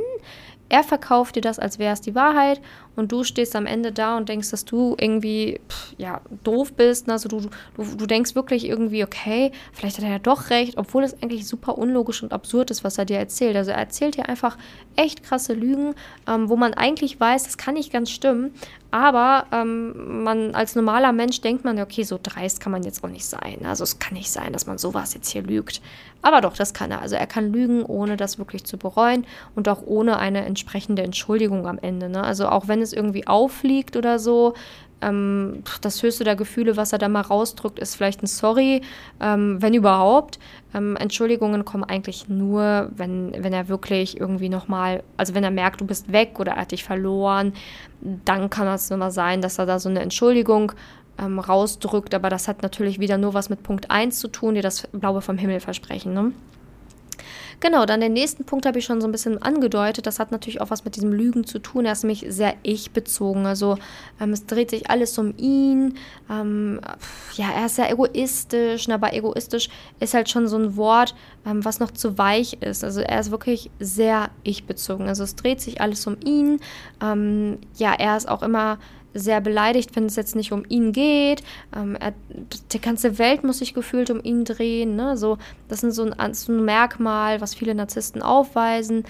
Er 0.71 0.85
verkauft 0.85 1.35
dir 1.35 1.41
das, 1.41 1.59
als 1.59 1.79
wäre 1.79 1.91
es 1.91 1.99
die 1.99 2.15
Wahrheit 2.15 2.61
und 2.95 3.11
du 3.11 3.25
stehst 3.25 3.57
am 3.57 3.65
Ende 3.65 3.91
da 3.91 4.15
und 4.15 4.29
denkst, 4.29 4.51
dass 4.51 4.63
du 4.63 4.95
irgendwie 4.97 5.59
pff, 5.67 5.93
ja, 5.97 6.21
doof 6.45 6.71
bist. 6.71 7.07
Ne? 7.07 7.13
Also 7.13 7.27
du, 7.27 7.49
du, 7.75 7.83
du 7.97 8.05
denkst 8.05 8.35
wirklich 8.35 8.65
irgendwie, 8.65 9.03
okay, 9.03 9.51
vielleicht 9.73 9.97
hat 9.97 10.05
er 10.05 10.11
ja 10.11 10.19
doch 10.19 10.49
recht, 10.49 10.77
obwohl 10.77 11.03
es 11.03 11.21
eigentlich 11.21 11.45
super 11.45 11.77
unlogisch 11.77 12.23
und 12.23 12.31
absurd 12.31 12.71
ist, 12.71 12.85
was 12.85 12.97
er 12.97 13.03
dir 13.03 13.17
erzählt. 13.17 13.57
Also 13.57 13.71
er 13.71 13.79
erzählt 13.79 14.15
dir 14.15 14.29
einfach 14.29 14.57
echt 14.95 15.23
krasse 15.23 15.51
Lügen, 15.51 15.93
ähm, 16.25 16.47
wo 16.47 16.55
man 16.55 16.73
eigentlich 16.73 17.19
weiß, 17.19 17.43
das 17.43 17.57
kann 17.57 17.73
nicht 17.73 17.91
ganz 17.91 18.09
stimmen, 18.09 18.53
aber 18.91 19.45
ähm, 19.53 20.23
man 20.23 20.53
als 20.53 20.75
normaler 20.75 21.13
Mensch 21.13 21.39
denkt 21.41 21.63
man, 21.63 21.79
okay, 21.79 22.03
so 22.03 22.19
dreist 22.21 22.59
kann 22.59 22.73
man 22.73 22.83
jetzt 22.83 23.03
auch 23.03 23.09
nicht 23.09 23.25
sein. 23.25 23.65
Also 23.65 23.83
es 23.85 23.99
kann 23.99 24.13
nicht 24.13 24.29
sein, 24.29 24.51
dass 24.51 24.67
man 24.67 24.77
sowas 24.77 25.13
jetzt 25.13 25.29
hier 25.29 25.41
lügt. 25.41 25.81
Aber 26.21 26.41
doch, 26.41 26.55
das 26.55 26.73
kann 26.73 26.91
er. 26.91 27.01
Also 27.01 27.15
er 27.15 27.25
kann 27.25 27.51
lügen, 27.51 27.83
ohne 27.83 28.17
das 28.17 28.37
wirklich 28.37 28.65
zu 28.65 28.77
bereuen 28.77 29.25
und 29.55 29.69
auch 29.69 29.81
ohne 29.85 30.19
eine 30.19 30.45
entsprechende 30.45 31.03
Entschuldigung 31.03 31.65
am 31.67 31.79
Ende. 31.79 32.09
Ne? 32.09 32.21
Also 32.23 32.49
auch 32.49 32.67
wenn 32.67 32.81
es 32.81 32.93
irgendwie 32.93 33.25
auffliegt 33.27 33.95
oder 33.95 34.19
so, 34.19 34.53
ähm, 35.01 35.63
das 35.81 36.01
höchste 36.03 36.23
der 36.23 36.35
Gefühle, 36.35 36.77
was 36.77 36.93
er 36.93 36.99
da 36.99 37.09
mal 37.09 37.21
rausdrückt, 37.21 37.79
ist 37.79 37.95
vielleicht 37.95 38.23
ein 38.23 38.27
Sorry, 38.27 38.81
ähm, 39.19 39.61
wenn 39.61 39.73
überhaupt. 39.73 40.39
Ähm, 40.73 40.95
Entschuldigungen 40.95 41.65
kommen 41.65 41.83
eigentlich 41.83 42.29
nur, 42.29 42.89
wenn, 42.95 43.33
wenn 43.37 43.53
er 43.53 43.67
wirklich 43.67 44.19
irgendwie 44.19 44.49
nochmal, 44.49 45.03
also 45.17 45.33
wenn 45.35 45.43
er 45.43 45.51
merkt, 45.51 45.81
du 45.81 45.85
bist 45.85 46.11
weg 46.11 46.39
oder 46.39 46.53
er 46.53 46.61
hat 46.61 46.71
dich 46.71 46.83
verloren, 46.83 47.53
dann 48.01 48.49
kann 48.49 48.67
es 48.67 48.89
nochmal 48.89 49.11
sein, 49.11 49.41
dass 49.41 49.57
er 49.57 49.65
da 49.65 49.79
so 49.79 49.89
eine 49.89 49.99
Entschuldigung 49.99 50.71
ähm, 51.19 51.39
rausdrückt, 51.39 52.13
aber 52.13 52.29
das 52.29 52.47
hat 52.47 52.63
natürlich 52.63 52.99
wieder 52.99 53.17
nur 53.17 53.33
was 53.33 53.49
mit 53.49 53.63
Punkt 53.63 53.91
1 53.91 54.19
zu 54.19 54.27
tun, 54.27 54.55
die 54.55 54.61
das 54.61 54.87
Blaue 54.91 55.21
vom 55.21 55.37
Himmel 55.37 55.59
versprechen. 55.59 56.13
Ne? 56.13 56.31
Genau, 57.61 57.85
dann 57.85 58.01
den 58.01 58.13
nächsten 58.13 58.43
Punkt 58.43 58.65
habe 58.65 58.79
ich 58.79 58.85
schon 58.85 59.01
so 59.01 59.07
ein 59.07 59.11
bisschen 59.11 59.39
angedeutet. 59.39 60.07
Das 60.07 60.17
hat 60.17 60.31
natürlich 60.31 60.61
auch 60.61 60.71
was 60.71 60.83
mit 60.83 60.95
diesem 60.95 61.13
Lügen 61.13 61.45
zu 61.45 61.59
tun. 61.59 61.85
Er 61.85 61.91
ist 61.91 62.03
nämlich 62.03 62.25
sehr 62.27 62.55
ich-bezogen. 62.63 63.45
Also 63.45 63.77
ähm, 64.19 64.33
es 64.33 64.47
dreht 64.47 64.71
sich 64.71 64.89
alles 64.89 65.15
um 65.19 65.35
ihn. 65.37 65.93
Ähm, 66.27 66.81
ja, 67.35 67.51
er 67.55 67.67
ist 67.67 67.75
sehr 67.75 67.91
egoistisch, 67.91 68.89
aber 68.89 69.13
egoistisch 69.13 69.69
ist 69.99 70.15
halt 70.15 70.27
schon 70.27 70.47
so 70.47 70.57
ein 70.57 70.75
Wort, 70.75 71.13
ähm, 71.45 71.63
was 71.63 71.79
noch 71.79 71.91
zu 71.91 72.17
weich 72.17 72.57
ist. 72.61 72.83
Also 72.83 73.01
er 73.01 73.19
ist 73.19 73.29
wirklich 73.29 73.69
sehr 73.79 74.31
ich-bezogen. 74.41 75.07
Also 75.07 75.23
es 75.23 75.35
dreht 75.35 75.61
sich 75.61 75.81
alles 75.81 76.07
um 76.07 76.17
ihn. 76.25 76.59
Ähm, 76.99 77.59
ja, 77.77 77.93
er 77.93 78.17
ist 78.17 78.27
auch 78.27 78.41
immer 78.41 78.79
sehr 79.13 79.41
beleidigt, 79.41 79.95
wenn 79.95 80.05
es 80.05 80.15
jetzt 80.15 80.35
nicht 80.35 80.51
um 80.51 80.63
ihn 80.67 80.91
geht. 80.91 81.43
Ähm, 81.75 81.95
er, 81.99 82.13
die 82.71 82.81
ganze 82.81 83.17
Welt 83.19 83.43
muss 83.43 83.59
sich 83.59 83.73
gefühlt 83.73 84.09
um 84.09 84.23
ihn 84.23 84.45
drehen. 84.45 84.95
Ne? 84.95 85.17
So, 85.17 85.37
das 85.67 85.83
ist 85.83 85.95
so 85.95 86.09
ein, 86.17 86.33
so 86.33 86.51
ein 86.51 86.63
Merkmal, 86.63 87.41
was 87.41 87.55
viele 87.55 87.75
Narzissten 87.75 88.21
aufweisen. 88.21 89.03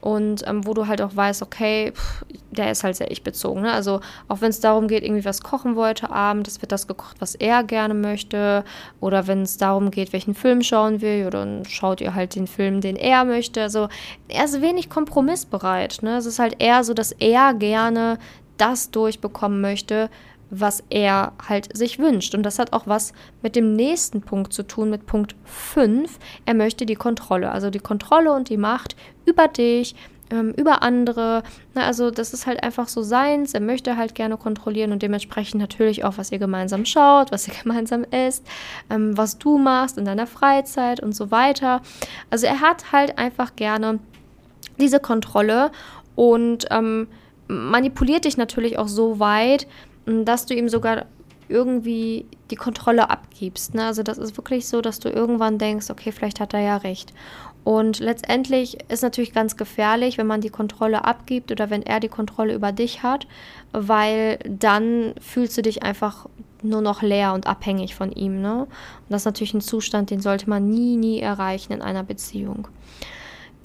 Und 0.00 0.46
ähm, 0.46 0.64
wo 0.64 0.74
du 0.74 0.86
halt 0.86 1.02
auch 1.02 1.16
weißt, 1.16 1.42
okay, 1.42 1.90
pff, 1.92 2.24
der 2.52 2.70
ist 2.70 2.84
halt 2.84 2.94
sehr 2.94 3.10
ich-bezogen. 3.10 3.62
Ne? 3.62 3.72
Also 3.72 4.00
auch 4.28 4.40
wenn 4.40 4.50
es 4.50 4.60
darum 4.60 4.86
geht, 4.86 5.02
irgendwie 5.02 5.24
was 5.24 5.42
kochen 5.42 5.74
wollte 5.74 6.10
Abend, 6.10 6.46
es 6.46 6.62
wird 6.62 6.70
das 6.70 6.86
gekocht, 6.86 7.16
was 7.18 7.34
er 7.34 7.64
gerne 7.64 7.94
möchte. 7.94 8.64
Oder 9.00 9.26
wenn 9.26 9.42
es 9.42 9.56
darum 9.56 9.90
geht, 9.90 10.12
welchen 10.12 10.34
Film 10.34 10.62
schauen 10.62 11.00
will, 11.00 11.26
oder 11.26 11.40
dann 11.40 11.64
schaut 11.64 12.00
ihr 12.00 12.14
halt 12.14 12.36
den 12.36 12.46
Film, 12.46 12.80
den 12.80 12.94
er 12.94 13.24
möchte. 13.24 13.60
Also 13.60 13.88
er 14.28 14.44
ist 14.44 14.62
wenig 14.62 14.88
kompromissbereit. 14.88 15.98
Ne? 16.02 16.16
Es 16.16 16.26
ist 16.26 16.38
halt 16.38 16.56
eher 16.60 16.84
so, 16.84 16.94
dass 16.94 17.10
er 17.10 17.54
gerne 17.54 18.18
das 18.58 18.90
durchbekommen 18.90 19.60
möchte, 19.60 20.10
was 20.50 20.82
er 20.90 21.32
halt 21.46 21.76
sich 21.76 21.98
wünscht. 21.98 22.34
Und 22.34 22.42
das 22.42 22.58
hat 22.58 22.72
auch 22.72 22.86
was 22.86 23.12
mit 23.42 23.56
dem 23.56 23.74
nächsten 23.74 24.22
Punkt 24.22 24.52
zu 24.52 24.62
tun, 24.62 24.90
mit 24.90 25.06
Punkt 25.06 25.34
5. 25.44 26.18
Er 26.46 26.54
möchte 26.54 26.86
die 26.86 26.94
Kontrolle, 26.94 27.50
also 27.50 27.70
die 27.70 27.78
Kontrolle 27.78 28.32
und 28.32 28.48
die 28.48 28.56
Macht 28.56 28.96
über 29.26 29.48
dich, 29.48 29.94
ähm, 30.30 30.52
über 30.56 30.82
andere. 30.82 31.42
Na, 31.74 31.86
also 31.86 32.10
das 32.10 32.32
ist 32.32 32.46
halt 32.46 32.62
einfach 32.62 32.88
so 32.88 33.02
seins. 33.02 33.54
Er 33.54 33.60
möchte 33.60 33.96
halt 33.96 34.14
gerne 34.14 34.36
kontrollieren 34.36 34.92
und 34.92 35.02
dementsprechend 35.02 35.60
natürlich 35.60 36.04
auch, 36.04 36.18
was 36.18 36.32
ihr 36.32 36.38
gemeinsam 36.38 36.84
schaut, 36.84 37.32
was 37.32 37.48
ihr 37.48 37.54
gemeinsam 37.62 38.04
isst, 38.04 38.46
ähm, 38.90 39.16
was 39.16 39.38
du 39.38 39.58
machst 39.58 39.98
in 39.98 40.04
deiner 40.04 40.26
Freizeit 40.26 41.00
und 41.00 41.14
so 41.14 41.30
weiter. 41.30 41.82
Also 42.30 42.46
er 42.46 42.60
hat 42.60 42.92
halt 42.92 43.18
einfach 43.18 43.56
gerne 43.56 43.98
diese 44.78 45.00
Kontrolle 45.00 45.70
und 46.14 46.66
ähm, 46.70 47.08
manipuliert 47.48 48.24
dich 48.24 48.36
natürlich 48.36 48.78
auch 48.78 48.88
so 48.88 49.18
weit, 49.18 49.66
dass 50.06 50.46
du 50.46 50.54
ihm 50.54 50.68
sogar 50.68 51.06
irgendwie 51.48 52.26
die 52.50 52.56
Kontrolle 52.56 53.10
abgibst. 53.10 53.74
Ne? 53.74 53.84
Also 53.84 54.02
das 54.02 54.18
ist 54.18 54.36
wirklich 54.36 54.68
so, 54.68 54.80
dass 54.80 55.00
du 55.00 55.08
irgendwann 55.08 55.58
denkst, 55.58 55.90
okay, 55.90 56.12
vielleicht 56.12 56.40
hat 56.40 56.54
er 56.54 56.60
ja 56.60 56.76
recht. 56.76 57.12
Und 57.64 58.00
letztendlich 58.00 58.78
ist 58.88 59.02
natürlich 59.02 59.32
ganz 59.32 59.56
gefährlich, 59.56 60.16
wenn 60.16 60.26
man 60.26 60.40
die 60.40 60.50
Kontrolle 60.50 61.04
abgibt 61.04 61.50
oder 61.50 61.70
wenn 61.70 61.82
er 61.82 62.00
die 62.00 62.08
Kontrolle 62.08 62.54
über 62.54 62.72
dich 62.72 63.02
hat, 63.02 63.26
weil 63.72 64.38
dann 64.48 65.14
fühlst 65.20 65.58
du 65.58 65.62
dich 65.62 65.82
einfach 65.82 66.26
nur 66.62 66.80
noch 66.80 67.02
leer 67.02 67.34
und 67.34 67.46
abhängig 67.46 67.94
von 67.94 68.10
ihm. 68.12 68.40
Ne? 68.40 68.62
Und 68.62 68.68
das 69.08 69.22
ist 69.22 69.26
natürlich 69.26 69.54
ein 69.54 69.60
Zustand, 69.60 70.10
den 70.10 70.20
sollte 70.20 70.48
man 70.48 70.68
nie, 70.68 70.96
nie 70.96 71.20
erreichen 71.20 71.72
in 71.72 71.82
einer 71.82 72.04
Beziehung. 72.04 72.68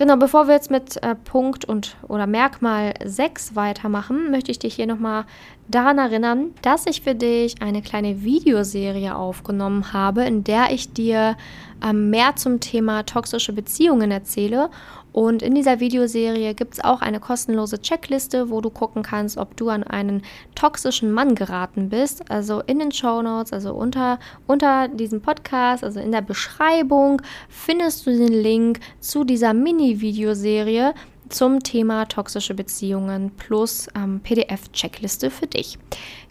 Genau, 0.04 0.18
bevor 0.18 0.48
wir 0.48 0.56
jetzt 0.56 0.70
mit 0.70 1.02
äh, 1.02 1.16
Punkt 1.16 1.64
und 1.64 1.96
oder 2.10 2.28
Merkmal 2.28 2.94
6 3.06 3.56
weitermachen, 3.56 4.32
möchte 4.32 4.52
ich 4.52 4.60
dich 4.60 4.76
hier 4.76 4.86
nochmal 4.86 5.24
daran 5.70 5.98
erinnern, 5.98 6.52
dass 6.62 6.86
ich 6.88 7.04
für 7.04 7.16
dich 7.16 7.62
eine 7.62 7.82
kleine 7.82 8.22
Videoserie 8.22 9.16
aufgenommen 9.16 9.94
habe, 9.94 10.26
in 10.26 10.44
der 10.44 10.72
ich 10.72 10.92
dir 10.92 11.38
ähm, 11.82 12.10
mehr 12.10 12.36
zum 12.36 12.60
Thema 12.60 13.04
toxische 13.04 13.54
Beziehungen 13.54 14.12
erzähle 14.12 14.70
und 15.14 15.44
in 15.44 15.54
dieser 15.54 15.80
Videoserie 15.80 16.56
gibt 16.56 16.74
es 16.74 16.84
auch 16.84 17.02
eine 17.02 17.20
kostenlose 17.20 17.80
Checkliste, 17.80 18.50
wo 18.50 18.62
du 18.62 18.72
gucken 18.72 19.04
kannst, 19.04 19.38
ob 19.38 19.56
du 19.56 19.70
an 19.70 19.84
einen 19.84 20.24
toxischen 20.56 21.12
Mann 21.12 21.36
geraten 21.36 21.90
bist. 21.90 22.30
Also 22.32 22.62
in 22.62 22.80
den 22.80 22.92
Show 22.92 23.22
Notes, 23.22 23.54
also 23.54 23.76
unter, 23.76 24.18
unter 24.48 24.88
diesem 24.88 25.22
Podcast, 25.22 25.84
also 25.84 26.00
in 26.00 26.12
der 26.12 26.24
Beschreibung, 26.24 27.22
findest 27.48 28.08
du 28.08 28.12
den 28.12 28.34
Link 28.34 28.80
zu 29.00 29.24
dieser 29.24 29.54
Mini-Videoserie 29.54 30.96
zum 31.30 31.62
Thema 31.62 32.06
toxische 32.06 32.54
Beziehungen 32.54 33.32
plus 33.32 33.88
ähm, 33.96 34.20
PDF-Checkliste 34.22 35.32
für 35.32 35.48
dich. 35.48 35.78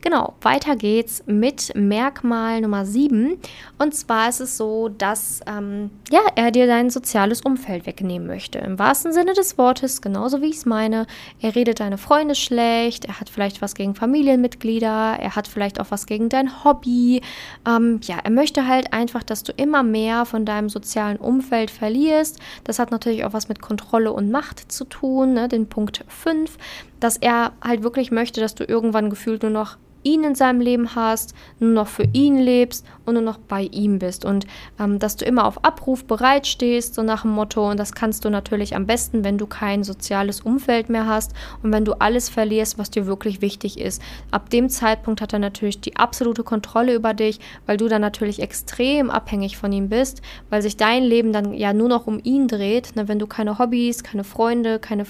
Genau, 0.02 0.34
weiter 0.40 0.74
geht's 0.74 1.22
mit 1.26 1.76
Merkmal 1.76 2.60
Nummer 2.60 2.84
7. 2.84 3.38
Und 3.78 3.94
zwar 3.94 4.28
ist 4.28 4.40
es 4.40 4.56
so, 4.56 4.88
dass 4.88 5.40
ähm, 5.46 5.90
ja, 6.10 6.22
er 6.34 6.50
dir 6.50 6.66
dein 6.66 6.90
soziales 6.90 7.42
Umfeld 7.42 7.86
wegnehmen 7.86 8.26
möchte. 8.26 8.58
Im 8.58 8.80
wahrsten 8.80 9.12
Sinne 9.12 9.32
des 9.34 9.58
Wortes, 9.58 10.02
genauso 10.02 10.42
wie 10.42 10.46
ich 10.46 10.56
es 10.56 10.66
meine. 10.66 11.06
Er 11.40 11.54
redet 11.54 11.78
deine 11.78 11.98
Freunde 11.98 12.34
schlecht, 12.34 13.04
er 13.04 13.20
hat 13.20 13.30
vielleicht 13.30 13.62
was 13.62 13.76
gegen 13.76 13.94
Familienmitglieder, 13.94 15.18
er 15.20 15.36
hat 15.36 15.46
vielleicht 15.46 15.78
auch 15.78 15.90
was 15.90 16.06
gegen 16.06 16.28
dein 16.28 16.64
Hobby. 16.64 17.22
Ähm, 17.64 18.00
ja, 18.02 18.18
er 18.24 18.30
möchte 18.32 18.66
halt 18.66 18.92
einfach, 18.92 19.22
dass 19.22 19.44
du 19.44 19.52
immer 19.52 19.84
mehr 19.84 20.24
von 20.24 20.44
deinem 20.44 20.68
sozialen 20.68 21.16
Umfeld 21.16 21.70
verlierst. 21.70 22.40
Das 22.64 22.80
hat 22.80 22.90
natürlich 22.90 23.24
auch 23.24 23.34
was 23.34 23.48
mit 23.48 23.62
Kontrolle 23.62 24.12
und 24.12 24.32
Macht 24.32 24.72
zu 24.72 24.81
tun, 24.84 25.34
ne? 25.34 25.48
den 25.48 25.68
Punkt 25.68 26.04
5, 26.08 26.56
dass 27.00 27.16
er 27.16 27.52
halt 27.62 27.82
wirklich 27.82 28.10
möchte, 28.10 28.40
dass 28.40 28.54
du 28.54 28.64
irgendwann 28.64 29.10
gefühlt 29.10 29.42
nur 29.42 29.52
noch 29.52 29.76
ihn 30.02 30.24
in 30.24 30.34
seinem 30.34 30.60
Leben 30.60 30.94
hast, 30.94 31.34
nur 31.58 31.70
noch 31.70 31.88
für 31.88 32.08
ihn 32.12 32.38
lebst 32.38 32.86
und 33.04 33.14
nur 33.14 33.22
noch 33.22 33.38
bei 33.38 33.62
ihm 33.62 33.98
bist. 33.98 34.24
Und 34.24 34.46
ähm, 34.78 34.98
dass 34.98 35.16
du 35.16 35.24
immer 35.24 35.46
auf 35.46 35.64
Abruf 35.64 36.04
bereit 36.04 36.46
stehst, 36.46 36.94
so 36.94 37.02
nach 37.02 37.22
dem 37.22 37.32
Motto. 37.32 37.70
Und 37.70 37.78
das 37.78 37.92
kannst 37.92 38.24
du 38.24 38.30
natürlich 38.30 38.76
am 38.76 38.86
besten, 38.86 39.24
wenn 39.24 39.38
du 39.38 39.46
kein 39.46 39.84
soziales 39.84 40.40
Umfeld 40.40 40.88
mehr 40.88 41.06
hast 41.06 41.32
und 41.62 41.72
wenn 41.72 41.84
du 41.84 41.94
alles 41.94 42.28
verlierst, 42.28 42.78
was 42.78 42.90
dir 42.90 43.06
wirklich 43.06 43.40
wichtig 43.40 43.78
ist. 43.78 44.02
Ab 44.30 44.50
dem 44.50 44.68
Zeitpunkt 44.68 45.20
hat 45.20 45.32
er 45.32 45.38
natürlich 45.38 45.80
die 45.80 45.96
absolute 45.96 46.42
Kontrolle 46.42 46.94
über 46.94 47.14
dich, 47.14 47.40
weil 47.66 47.76
du 47.76 47.88
dann 47.88 48.00
natürlich 48.00 48.40
extrem 48.40 49.10
abhängig 49.10 49.56
von 49.56 49.72
ihm 49.72 49.88
bist, 49.88 50.22
weil 50.50 50.62
sich 50.62 50.76
dein 50.76 51.02
Leben 51.02 51.32
dann 51.32 51.54
ja 51.54 51.72
nur 51.72 51.88
noch 51.88 52.06
um 52.06 52.20
ihn 52.22 52.48
dreht. 52.48 52.96
Ne? 52.96 53.08
Wenn 53.08 53.18
du 53.18 53.26
keine 53.26 53.58
Hobbys, 53.58 54.02
keine 54.02 54.24
Freunde, 54.24 54.78
keine, 54.78 55.04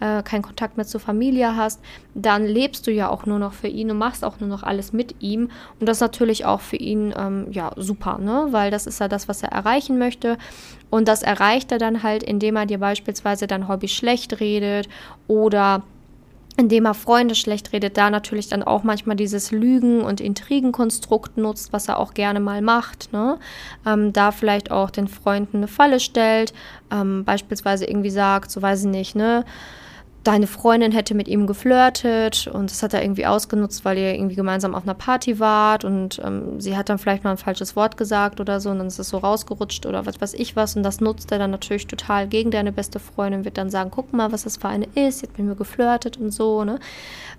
äh, 0.00 0.22
keinen 0.22 0.42
Kontakt 0.42 0.76
mehr 0.76 0.86
zur 0.86 1.00
Familie 1.00 1.56
hast, 1.56 1.80
dann 2.14 2.44
lebst 2.44 2.86
du 2.86 2.90
ja 2.90 3.08
auch 3.08 3.26
nur 3.26 3.38
noch 3.38 3.52
für 3.52 3.68
ihn 3.68 3.90
und 3.90 3.98
machst 3.98 4.24
auch 4.24 4.27
nur 4.40 4.48
noch 4.48 4.62
alles 4.62 4.92
mit 4.92 5.16
ihm. 5.20 5.50
Und 5.80 5.88
das 5.88 5.98
ist 5.98 6.02
natürlich 6.02 6.44
auch 6.44 6.60
für 6.60 6.76
ihn 6.76 7.14
ähm, 7.16 7.46
ja 7.50 7.72
super, 7.76 8.18
ne? 8.18 8.48
weil 8.50 8.70
das 8.70 8.86
ist 8.86 9.00
ja 9.00 9.08
das, 9.08 9.28
was 9.28 9.42
er 9.42 9.50
erreichen 9.50 9.98
möchte. 9.98 10.36
Und 10.90 11.08
das 11.08 11.22
erreicht 11.22 11.72
er 11.72 11.78
dann 11.78 12.02
halt, 12.02 12.22
indem 12.22 12.56
er 12.56 12.66
dir 12.66 12.78
beispielsweise 12.78 13.46
dein 13.46 13.68
Hobby 13.68 13.88
schlecht 13.88 14.40
redet 14.40 14.88
oder 15.26 15.82
indem 16.58 16.86
er 16.86 16.94
Freunde 16.94 17.36
schlecht 17.36 17.72
redet, 17.72 17.96
da 17.96 18.10
natürlich 18.10 18.48
dann 18.48 18.64
auch 18.64 18.82
manchmal 18.82 19.14
dieses 19.14 19.52
Lügen- 19.52 20.02
und 20.02 20.20
Intrigenkonstrukt 20.20 21.38
nutzt, 21.38 21.72
was 21.72 21.86
er 21.86 21.98
auch 21.98 22.14
gerne 22.14 22.40
mal 22.40 22.62
macht. 22.62 23.12
Ne? 23.12 23.38
Ähm, 23.86 24.12
da 24.12 24.32
vielleicht 24.32 24.72
auch 24.72 24.90
den 24.90 25.06
Freunden 25.06 25.58
eine 25.58 25.68
Falle 25.68 26.00
stellt, 26.00 26.52
ähm, 26.90 27.24
beispielsweise 27.24 27.84
irgendwie 27.84 28.10
sagt, 28.10 28.50
so 28.50 28.60
weiß 28.60 28.80
ich 28.80 28.90
nicht, 28.90 29.14
ne? 29.14 29.44
Deine 30.28 30.46
Freundin 30.46 30.92
hätte 30.92 31.14
mit 31.14 31.26
ihm 31.26 31.46
geflirtet 31.46 32.48
und 32.52 32.70
das 32.70 32.82
hat 32.82 32.92
er 32.92 33.02
irgendwie 33.02 33.24
ausgenutzt, 33.24 33.86
weil 33.86 33.96
ihr 33.96 34.12
irgendwie 34.12 34.34
gemeinsam 34.34 34.74
auf 34.74 34.82
einer 34.82 34.92
Party 34.92 35.40
wart 35.40 35.86
und 35.86 36.20
ähm, 36.22 36.60
sie 36.60 36.76
hat 36.76 36.90
dann 36.90 36.98
vielleicht 36.98 37.24
mal 37.24 37.30
ein 37.30 37.38
falsches 37.38 37.76
Wort 37.76 37.96
gesagt 37.96 38.38
oder 38.38 38.60
so 38.60 38.68
und 38.68 38.76
dann 38.76 38.88
ist 38.88 38.98
es 38.98 39.08
so 39.08 39.16
rausgerutscht 39.16 39.86
oder 39.86 40.04
was 40.04 40.20
weiß 40.20 40.34
ich 40.34 40.54
was 40.54 40.76
und 40.76 40.82
das 40.82 41.00
nutzt 41.00 41.32
er 41.32 41.38
dann 41.38 41.50
natürlich 41.50 41.86
total 41.86 42.28
gegen 42.28 42.50
deine 42.50 42.72
beste 42.72 42.98
Freundin, 42.98 43.46
wird 43.46 43.56
dann 43.56 43.70
sagen, 43.70 43.90
guck 43.90 44.12
mal, 44.12 44.30
was 44.30 44.44
das 44.44 44.58
für 44.58 44.68
eine 44.68 44.86
ist, 44.94 45.22
hat 45.22 45.38
mit 45.38 45.46
mir 45.46 45.54
geflirtet 45.54 46.18
und 46.18 46.30
so, 46.30 46.62
ne? 46.62 46.78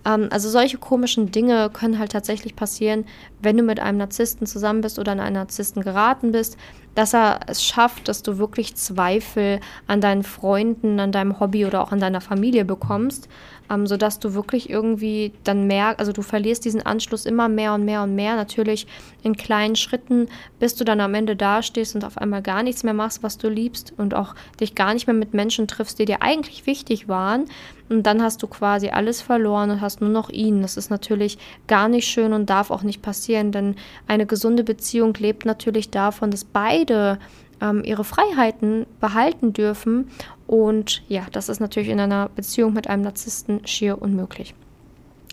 Ähm, 0.04 0.30
also 0.32 0.50
solche 0.50 0.80
komischen 0.80 1.32
Dinge 1.32 1.70
können 1.72 2.00
halt 2.00 2.12
tatsächlich 2.12 2.56
passieren, 2.56 3.06
wenn 3.40 3.56
du 3.56 3.62
mit 3.62 3.80
einem 3.80 4.00
Narzissten 4.00 4.48
zusammen 4.48 4.82
bist 4.82 4.98
oder 4.98 5.12
an 5.12 5.20
einen 5.20 5.36
Narzissten 5.36 5.84
geraten 5.84 6.32
bist, 6.32 6.58
dass 7.00 7.14
er 7.14 7.40
es 7.48 7.64
schafft, 7.64 8.10
dass 8.10 8.24
du 8.24 8.40
wirklich 8.40 8.76
Zweifel 8.76 9.62
an 9.88 10.02
deinen 10.02 10.24
Freunden, 10.24 11.00
an 11.00 11.14
deinem 11.14 11.40
Hobby 11.40 11.66
oder 11.66 11.82
auch 11.82 11.94
an 11.94 12.02
deiner 12.02 12.20
Familie 12.20 12.66
bekommst, 12.66 13.30
ähm, 13.72 13.88
sodass 13.88 14.20
du 14.20 14.34
wirklich 14.34 14.70
irgendwie 14.70 15.32
dann 15.46 15.66
merkst, 15.66 16.02
also 16.02 16.12
du 16.12 16.22
verlierst 16.22 16.66
diesen 16.66 16.86
Anschluss 16.86 17.26
immer 17.26 17.48
mehr 17.48 17.74
und 17.74 17.86
mehr 17.86 18.04
und 18.04 18.16
mehr, 18.16 18.36
natürlich 18.36 18.86
in 19.24 19.36
kleinen 19.36 19.76
Schritten, 19.76 20.28
bis 20.60 20.76
du 20.76 20.84
dann 20.84 21.00
am 21.02 21.14
Ende 21.14 21.36
dastehst 21.36 21.96
und 21.96 22.06
auf 22.06 22.18
einmal 22.18 22.42
gar 22.42 22.64
nichts 22.64 22.84
mehr 22.84 22.94
machst, 22.94 23.24
was 23.24 23.38
du 23.38 23.50
liebst 23.50 23.94
und 23.98 24.14
auch 24.14 24.36
dich 24.60 24.76
gar 24.76 24.94
nicht 24.94 25.08
mehr 25.08 25.14
mit 25.14 25.34
Menschen 25.34 25.68
triffst, 25.68 26.00
die 26.00 26.06
dir 26.06 26.22
eigentlich 26.22 26.66
wichtig 26.66 27.08
waren. 27.08 27.46
Und 27.90 28.04
dann 28.04 28.22
hast 28.22 28.44
du 28.44 28.48
quasi 28.48 28.90
alles 28.90 29.22
verloren 29.22 29.72
und 29.72 29.82
hast 29.82 30.02
nur 30.02 30.10
noch 30.10 30.30
ihn. 30.30 30.62
Das 30.62 30.78
ist 30.78 30.90
natürlich 30.90 31.38
gar 31.68 31.90
nicht 31.90 32.08
schön 32.08 32.34
und 32.34 32.50
darf 32.50 32.72
auch 32.72 32.84
nicht 32.84 33.02
passieren, 33.02 33.52
denn 33.52 33.76
eine 34.08 34.26
gesunde 34.26 34.64
Beziehung 34.64 35.14
lebt 35.16 35.46
natürlich 35.46 35.90
davon, 35.90 36.32
dass 36.32 36.46
beide 36.46 37.18
ähm, 37.62 37.84
ihre 37.84 38.04
Freiheiten 38.04 38.86
behalten 39.00 39.54
dürfen. 39.54 40.10
Und 40.48 41.04
ja, 41.08 41.26
das 41.32 41.50
ist 41.50 41.60
natürlich 41.60 41.90
in 41.90 42.00
einer 42.00 42.30
Beziehung 42.30 42.74
mit 42.74 42.88
einem 42.88 43.04
Narzissten 43.04 43.66
schier 43.66 44.02
unmöglich. 44.02 44.54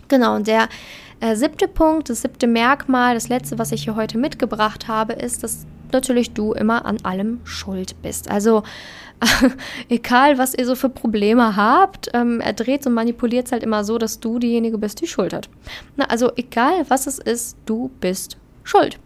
Genau, 0.07 0.35
und 0.35 0.47
der 0.47 0.69
äh, 1.19 1.35
siebte 1.35 1.67
Punkt, 1.67 2.09
das 2.09 2.21
siebte 2.21 2.47
Merkmal, 2.47 3.15
das 3.15 3.29
letzte, 3.29 3.57
was 3.57 3.71
ich 3.71 3.83
hier 3.83 3.95
heute 3.95 4.17
mitgebracht 4.17 4.87
habe, 4.87 5.13
ist, 5.13 5.43
dass 5.43 5.65
natürlich 5.91 6.33
du 6.33 6.53
immer 6.53 6.85
an 6.85 6.97
allem 7.03 7.39
schuld 7.43 7.95
bist. 8.01 8.29
Also 8.29 8.63
egal, 9.89 10.37
was 10.37 10.53
ihr 10.53 10.65
so 10.65 10.75
für 10.75 10.89
Probleme 10.89 11.55
habt, 11.55 12.09
ähm, 12.13 12.39
er 12.39 12.53
dreht 12.53 12.85
und 12.85 12.93
manipuliert 12.93 13.47
es 13.47 13.51
halt 13.51 13.63
immer 13.63 13.83
so, 13.83 13.97
dass 13.97 14.19
du 14.19 14.37
diejenige 14.39 14.77
bist, 14.77 15.01
die 15.01 15.07
Schuld 15.07 15.33
hat. 15.33 15.49
Na, 15.95 16.05
also 16.05 16.31
egal, 16.35 16.85
was 16.89 17.07
es 17.07 17.17
ist, 17.17 17.57
du 17.65 17.89
bist 17.99 18.37
schuld. 18.67 18.99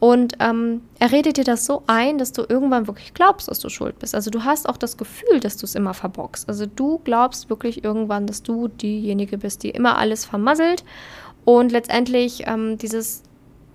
Und 0.00 0.34
ähm, 0.40 0.82
er 0.98 1.12
redet 1.12 1.36
dir 1.36 1.44
das 1.44 1.64
so 1.64 1.84
ein, 1.86 2.18
dass 2.18 2.32
du 2.32 2.44
irgendwann 2.48 2.86
wirklich 2.86 3.14
glaubst, 3.14 3.48
dass 3.48 3.60
du 3.60 3.68
schuld 3.68 3.98
bist. 3.98 4.14
Also 4.14 4.30
du 4.30 4.44
hast 4.44 4.68
auch 4.68 4.76
das 4.76 4.96
Gefühl, 4.96 5.38
dass 5.38 5.56
du 5.56 5.66
es 5.66 5.74
immer 5.74 5.94
verbockst. 5.94 6.48
Also 6.48 6.66
du 6.66 6.98
glaubst 7.04 7.50
wirklich 7.50 7.84
irgendwann, 7.84 8.26
dass 8.26 8.42
du 8.42 8.68
diejenige 8.68 9.38
bist, 9.38 9.62
die 9.62 9.70
immer 9.70 9.98
alles 9.98 10.24
vermasselt. 10.24 10.84
Und 11.44 11.72
letztendlich 11.72 12.44
ähm, 12.46 12.78
dieses 12.78 13.22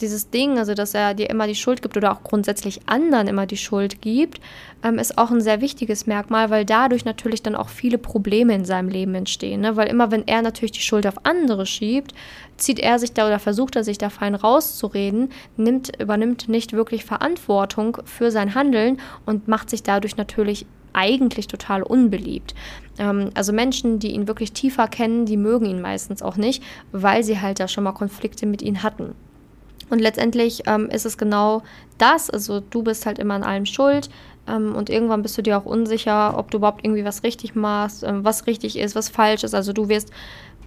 dieses 0.02 0.30
Ding, 0.30 0.58
also 0.58 0.74
dass 0.74 0.94
er 0.94 1.14
dir 1.14 1.30
immer 1.30 1.48
die 1.48 1.56
Schuld 1.56 1.82
gibt 1.82 1.98
oder 1.98 2.12
auch 2.12 2.24
grundsätzlich 2.24 2.82
anderen 2.86 3.28
immer 3.28 3.46
die 3.46 3.58
Schuld 3.58 4.02
gibt, 4.02 4.40
ähm, 4.84 5.00
ist 5.00 5.18
auch 5.18 5.32
ein 5.32 5.42
sehr 5.42 5.62
wichtiges 5.62 6.08
Merkmal, 6.08 6.50
weil 6.50 6.66
dadurch 6.66 7.06
natürlich 7.06 7.44
dann 7.44 7.56
auch 7.56 7.70
viele 7.70 7.98
Probleme 7.98 8.54
in 8.54 8.66
seinem 8.66 8.90
Leben 8.90 9.16
entstehen. 9.16 9.62
Ne? 9.62 9.76
Weil 9.76 9.88
immer, 9.88 10.12
wenn 10.12 10.28
er 10.28 10.42
natürlich 10.42 10.72
die 10.72 10.82
Schuld 10.82 11.08
auf 11.08 11.26
andere 11.26 11.66
schiebt, 11.66 12.14
zieht 12.58 12.80
er 12.80 13.00
sich 13.00 13.14
da 13.14 13.28
oder 13.28 13.40
versucht 13.40 13.76
er 13.76 13.84
sich 13.84 13.98
da 13.98 14.10
fein 14.10 14.36
rauszureden, 14.36 15.30
nimmt, 15.56 16.00
übernimmt 16.00 16.50
nicht 16.50 16.74
wirklich 16.74 17.06
Verantwortung 17.06 17.98
für 18.06 18.32
sein 18.32 18.56
Handeln 18.56 19.00
und 19.26 19.48
macht 19.48 19.70
sich 19.70 19.84
dadurch 19.84 20.18
natürlich 20.18 20.66
eigentlich 20.94 21.48
total 21.48 21.84
unbeliebt. 21.84 22.56
Ähm, 22.98 23.30
also 23.36 23.54
Menschen, 23.54 24.00
die 24.00 24.12
ihn 24.12 24.28
wirklich 24.28 24.52
tiefer 24.54 24.88
kennen, 24.88 25.26
die 25.26 25.38
mögen 25.38 25.66
ihn 25.66 25.82
meistens 25.82 26.22
auch 26.22 26.36
nicht, 26.36 26.64
weil 26.92 27.24
sie 27.24 27.40
halt 27.40 27.60
da 27.60 27.68
schon 27.68 27.84
mal 27.84 27.92
Konflikte 27.92 28.46
mit 28.46 28.62
ihm 28.62 28.84
hatten. 28.84 29.14
Und 29.90 30.00
letztendlich 30.00 30.64
ähm, 30.68 30.90
ist 30.90 31.06
es 31.06 31.18
genau 31.18 31.64
das, 31.98 32.30
also 32.30 32.60
du 32.60 32.84
bist 32.84 33.06
halt 33.06 33.20
immer 33.20 33.36
an 33.36 33.44
allem 33.44 33.66
schuld. 33.66 34.10
ähm, 34.48 34.76
und 34.76 34.90
irgendwann 34.90 35.22
bist 35.22 35.38
du 35.38 35.42
dir 35.42 35.58
auch 35.58 35.66
unsicher, 35.66 36.38
ob 36.38 36.52
du 36.52 36.58
überhaupt 36.58 36.86
irgendwie 36.86 37.06
was 37.06 37.24
richtig 37.24 37.56
machst, 37.56 38.04
ähm, 38.04 38.24
was 38.24 38.48
richtig 38.48 38.78
ist, 38.78 38.96
was 38.96 39.10
falsch 39.10 39.44
ist. 39.44 39.54
Also 39.54 39.74
du 39.74 39.90
wirst 39.90 40.12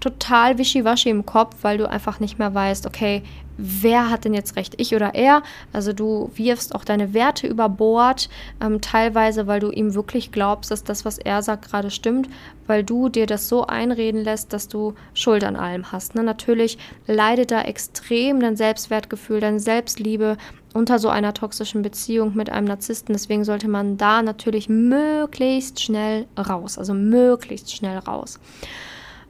total 0.00 0.59
wischiwaschi 0.59 1.11
im 1.11 1.26
Kopf, 1.26 1.57
weil 1.62 1.78
du 1.78 1.88
einfach 1.88 2.21
nicht 2.21 2.38
mehr 2.38 2.54
weißt, 2.54 2.87
okay, 2.87 3.23
wer 3.62 4.11
hat 4.11 4.25
denn 4.25 4.35
jetzt 4.35 4.57
recht, 4.57 4.75
ich 4.78 4.95
oder 4.95 5.14
er? 5.14 5.42
Also 5.73 5.92
du 5.92 6.30
wirfst 6.35 6.75
auch 6.75 6.85
deine 6.85 7.12
Werte 7.12 7.47
über 7.47 7.69
Bord, 7.69 8.28
ähm, 8.61 8.80
teilweise, 8.80 9.47
weil 9.47 9.61
du 9.61 9.71
ihm 9.71 9.95
wirklich 9.95 10.33
glaubst, 10.33 10.71
dass 10.71 10.83
das, 10.83 11.04
was 11.04 11.19
er 11.19 11.42
sagt, 11.42 11.69
gerade 11.69 11.90
stimmt, 11.90 12.28
weil 12.66 12.83
du 12.83 13.09
dir 13.09 13.26
das 13.26 13.49
so 13.49 13.66
einreden 13.66 14.25
lässt, 14.25 14.52
dass 14.52 14.69
du 14.69 14.95
Schuld 15.12 15.45
an 15.45 15.57
allem 15.57 15.92
hast. 15.92 16.14
Ne? 16.14 16.23
Natürlich 16.23 16.78
leidet 17.07 17.50
da 17.50 17.62
extrem 17.62 18.40
dein 18.40 18.57
Selbstwertgefühl, 18.57 19.40
deine 19.40 19.61
Selbstliebe 19.61 20.37
unter 20.73 20.99
so 20.99 21.09
einer 21.09 21.35
toxischen 21.35 21.83
Beziehung 21.83 22.35
mit 22.35 22.49
einem 22.49 22.69
Narzissten. 22.69 23.12
Deswegen 23.12 23.45
sollte 23.45 23.69
man 23.69 23.97
da 23.99 24.23
natürlich 24.23 24.69
möglichst 24.69 25.83
schnell 25.83 26.26
raus, 26.38 26.78
also 26.78 26.95
möglichst 26.95 27.75
schnell 27.75 27.99
raus 27.99 28.38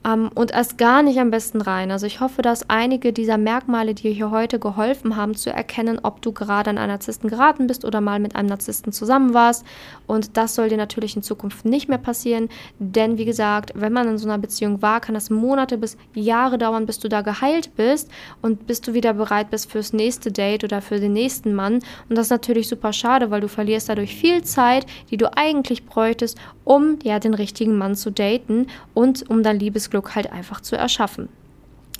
ähm, 0.04 0.30
und 0.34 0.52
erst 0.52 0.78
gar 0.78 1.02
nicht 1.02 1.18
am 1.18 1.30
besten 1.30 1.60
rein. 1.60 1.90
Also 1.90 2.06
ich 2.06 2.20
hoffe, 2.20 2.42
dass 2.42 2.68
einige 2.70 3.12
dieser 3.12 3.36
Merkmale 3.36 3.94
dir 3.94 4.10
hier 4.10 4.30
heute 4.30 4.58
geholfen 4.58 5.16
haben, 5.16 5.34
zu 5.34 5.50
erkennen, 5.50 6.00
ob 6.02 6.22
du 6.22 6.32
gerade 6.32 6.70
an 6.70 6.78
einen 6.78 6.88
Narzissten 6.88 7.28
geraten 7.28 7.66
bist 7.66 7.84
oder 7.84 8.00
mal 8.00 8.18
mit 8.18 8.34
einem 8.34 8.48
Narzissten 8.48 8.92
zusammen 8.92 9.34
warst. 9.34 9.64
Und 10.06 10.36
das 10.36 10.54
soll 10.54 10.70
dir 10.70 10.78
natürlich 10.78 11.16
in 11.16 11.22
Zukunft 11.22 11.64
nicht 11.64 11.88
mehr 11.88 11.98
passieren, 11.98 12.48
denn 12.78 13.18
wie 13.18 13.24
gesagt, 13.24 13.72
wenn 13.74 13.92
man 13.92 14.08
in 14.08 14.18
so 14.18 14.26
einer 14.26 14.38
Beziehung 14.38 14.82
war, 14.82 15.00
kann 15.00 15.14
das 15.14 15.30
Monate 15.30 15.76
bis 15.76 15.96
Jahre 16.14 16.56
dauern, 16.58 16.86
bis 16.86 16.98
du 16.98 17.08
da 17.08 17.20
geheilt 17.20 17.76
bist 17.76 18.10
und 18.42 18.66
bis 18.66 18.80
du 18.80 18.94
wieder 18.94 19.12
bereit 19.14 19.50
bist 19.50 19.70
fürs 19.70 19.92
nächste 19.92 20.32
Date 20.32 20.64
oder 20.64 20.80
für 20.80 20.98
den 20.98 21.12
nächsten 21.12 21.54
Mann. 21.54 21.74
Und 22.08 22.16
das 22.16 22.26
ist 22.26 22.30
natürlich 22.30 22.68
super 22.68 22.92
schade, 22.92 23.30
weil 23.30 23.40
du 23.40 23.48
verlierst 23.48 23.88
dadurch 23.88 24.14
viel 24.16 24.42
Zeit, 24.42 24.86
die 25.10 25.16
du 25.16 25.36
eigentlich 25.36 25.84
bräuchtest, 25.84 26.38
um 26.64 26.98
ja 27.02 27.18
den 27.18 27.34
richtigen 27.34 27.76
Mann 27.76 27.94
zu 27.94 28.10
daten 28.10 28.66
und 28.94 29.28
um 29.28 29.42
dein 29.42 29.58
Liebesglück 29.90 30.14
halt 30.14 30.32
einfach 30.32 30.60
zu 30.60 30.76
erschaffen. 30.76 31.28